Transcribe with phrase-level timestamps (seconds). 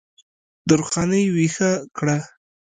[0.69, 2.17] درخانۍ ویښه کړه